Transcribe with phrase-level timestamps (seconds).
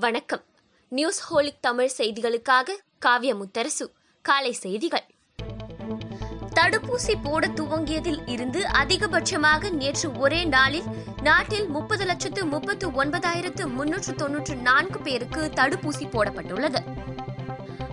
[0.00, 0.42] வணக்கம்.
[0.88, 3.90] News holic Tamil செய்திகளுக்காக காவிய முத்தரசு
[4.22, 5.04] காலை செய்திகள்.
[6.60, 10.82] தடுப்பூசி போட துவங்கியதில் இருந்து அதிகபட்சமாக நேற்று ஒரே நாளில்
[11.22, 16.78] நாட்டில் முப்பது லட்சத்து முப்பத்து ஒன்பதாயிரத்து முன்னூற்று தொன்னூற்று நான்கு பேருக்கு தடுப்பூசி போடப்பட்டுள்ளது.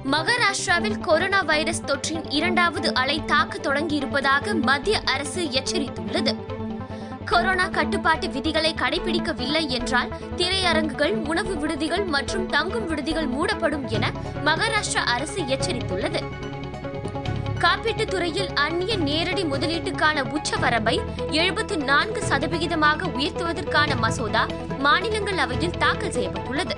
[0.04, 6.49] மகாராஷ்டிராவில் கொரோனா வைரஸ் தொற்றின் இரண்டாவது அலை தாக்க தொடங்கியிருப்பதாக மத்திய அரசு எச்சரித்துள்ளது.
[7.40, 14.12] கொரோனா கட்டுப்பாட்டு விதிகளை கடைபிடிக்கவில்லை என்றால் திரையரங்குகள் உணவு விடுதிகள் மற்றும் தங்கும் விடுதிகள் மூடப்படும் என
[14.46, 16.22] மகாராஷ்டிரா அரசு எச்சரித்துள்ளது.
[17.60, 21.00] காப்பீட்டுத் துறையில் அந்நிய நேரடி முதலீட்டுக்கான உச்சவரம்பை
[21.32, 24.48] எழுபத்து நான்கு சதவிகிதமாக உயர்த்துவதற்கான மசோதா
[24.84, 26.76] மாநிலங்களவையில் தாக்கல் செய்யப்பட்டுள்ளது.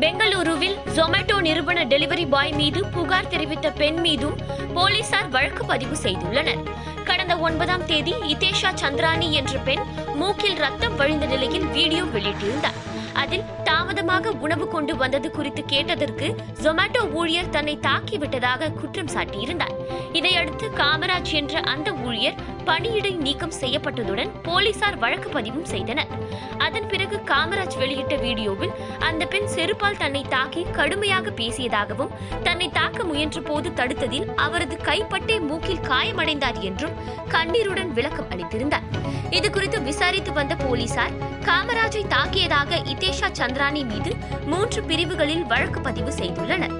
[0.00, 4.38] பெங்களூருவில் ஜொமேட்டோ நிறுவன டெலிவரி பாய் மீது புகார் தெரிவித்த பெண் மீதும்
[4.74, 6.64] போலீசார் வழக்கு பதிவு செய்துள்ளனர்.
[7.02, 9.84] கடந்த ஒன்பதாம் தேதி இதேஷா சந்திரானி என்ற பெண்
[10.14, 12.78] மூக்கில் ரத்தம் வழிந்த நிலையில் வீடியோ வெளியிட்டிருந்தார்.
[13.12, 16.26] அதில் தாமதமாக உணவு கொண்டு வந்தது குறித்து கேட்டதற்கு
[16.62, 19.76] ஜொமேட்டோ ஊழியர் தன்னை தாக்கிவிட்டதாக குற்றம் சாட்டியிருந்தார்.
[20.12, 26.10] இதையடுத்து காமராஜ் என்ற அந்த ஊழியர் பணியிடை நீக்கம் செய்யப்பட்டதுடன் போலீசார் வழக்கு பதிவும் செய்தனர்.
[26.58, 33.40] அதன் பிறகு காமராஜ் வெளியிட்ட வீடியோவில் அந்த பெண் செருப்பால் தன்னை தாக்கி கடுமையாக பேசியதாகவும் தன்னை தாக்க முயன்ற
[33.40, 38.86] போது தடுத்ததில் அவரது கைப்பட்டே மூக்கில் காயமடைந்தார் என்றும் கண்ணீருடன் விளக்கம் அளித்திருந்தார்.
[39.30, 42.70] இது குறித்து விசாரித்து வந்த போலீசார் காமராஜை தாக்கியதாக
[43.02, 44.10] இதேஷா சந்திரானி மீது
[44.50, 46.74] மூன்று பிரிவுகளில் வழக்கு பதிவு செய்துள்ளனர்.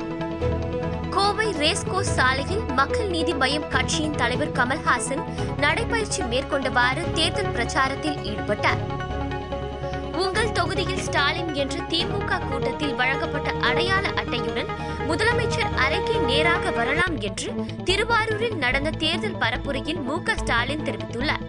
[1.11, 5.23] கோவை ரேஸ்கோர்ஸ் சாலையில் மக்கள் நீதி மய்யம் கட்சியின் தலைவர் கமல்ஹாசன்
[5.57, 8.83] நடைபயிற்சி மேற்கொண்டவாறு தேர்தல் பிரச்சாரத்தில் ஈடுபட்டார்.
[10.13, 14.71] உங்கள் தொகுதியில் ஸ்டாலின் என்ற திமுக கூட்டத்தில் வழங்கப்பட்ட அடையாள அட்டையுடன்
[15.09, 17.51] முதலமைச்சர் அறைக்கு நேராக வரலாம் என்று
[17.85, 21.45] திருவாரூரில் நடந்த தேர்தல் பரப்புரையில் மு க ஸ்டாலின் தெரிவித்துள்ளார்.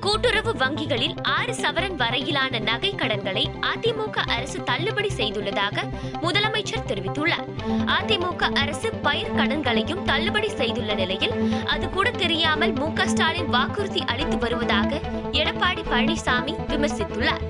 [0.00, 5.84] கூட்டுறவு வங்கிகளில் ஆறு சவரன் வரையிலான நகை கடன்களை அதிமுக அரசு தள்ளுபடி செய்துள்ளதாக
[6.22, 7.46] முதலமைச்சர் தெரிவித்துள்ளார்.
[7.86, 15.00] அதிமுக அரசு பயிர் கடன்களையும் தள்ளுபடி செய்துள்ள நிலையில் அது கூட தெரியாமல் மு ஸ்டாலின் வாக்குறுதி அளித்து வருவதாக
[15.30, 17.44] எடப்பாடி பழனிசாமி விமர்சித்துள்ளார்.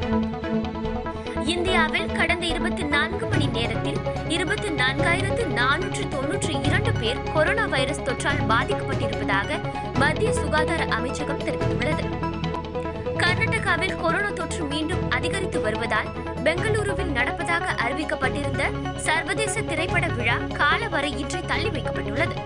[1.44, 8.42] இந்தியாவில் கடந்த இருபத்தி நான்கு மணி நேரத்தில் இருபத்தி நான்காயிரத்து நானூற்று தொன்னூற்றி இரண்டு பேர் கொரோனா வைரஸ் தொற்றால்
[8.48, 9.60] பாதிக்கப்பட்டிருப்பதாக
[9.94, 12.29] மத்திய சுகாதார அமைச்சகம் தெரிவித்துள்ளது.
[13.20, 16.08] கர்நாடகாவில் கொரோனா தொற்று மீண்டும் அதிகரித்து வருவதால்
[16.44, 18.62] பெங்களூருவில் நடப்பதாக அறிவிக்கப்பட்டிருந்த
[18.96, 22.36] சர்வதேச திரைப்பட விழா காலவரையின்றி தள்ளி வைக்கப்பட்டுள்ளது.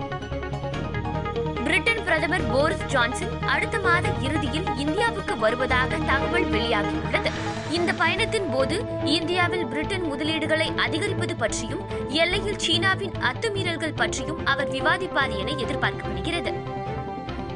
[1.64, 7.30] பிரிட்டன் பிரதமர் போரிஸ் ஜான்சன் அடுத்த மாத இறுதியில் இந்தியாவுக்கு வருவதாக தகவல் வெளியாகியுள்ளது.
[7.70, 15.50] இந்த பயணத்தின் போது இந்தியாவில் பிரிட்டன் முதலீடுகளை அதிகரிப்பது பற்றியும் எல்லையில் சீனாவின் அத்துமீறல்கள் பற்றியும் அவர் விவாதிப்பார் என
[15.50, 16.73] எதிர்பார்க்கப்படுகிறது.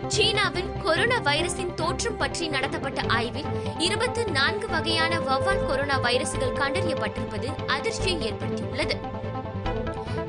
[0.08, 3.44] சீனாவில் கொரோனா வைரஸின் தோற்றம் பற்றி நடத்தப்பட்ட ஆய்வில்
[3.78, 8.96] இருபத்தி நான்கு வகையான வவ்வால் கொரோனா வைரசுகள் கண்டறியப்பட்டிருப்பது அதிர்ச்சியை ஏற்படுத்தியுள்ளது.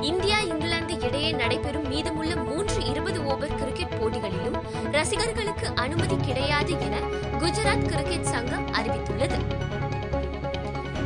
[0.01, 6.99] இந்தியா இங்கிலாந்து இடையே நடைபெறும் மீதமுள்ள மூன்று இருபது ஓவர் கிரிக்கெட் போட்டிகளிலும் ரசிகர்களுக்கு அனுமதி கிடையாது என
[7.39, 9.39] குஜராத் கிரிக்கெட் சங்கம் அறிவித்துள்ளது.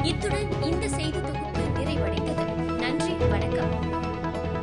[0.03, 2.45] இத்துடன் இந்த செய்தி தொகுப்பு நிறைவடைந்தது.
[2.53, 4.12] நன்றி வணக்கம்.